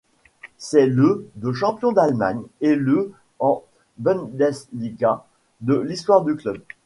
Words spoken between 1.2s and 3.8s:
de champion d'Allemagne et le en